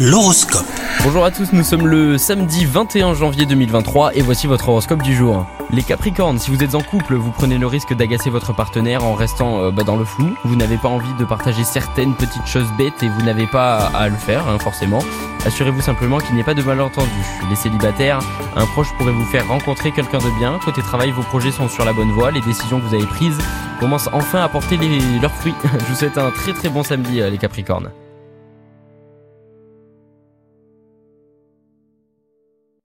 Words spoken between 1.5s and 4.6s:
nous sommes le samedi 21 janvier 2023 et voici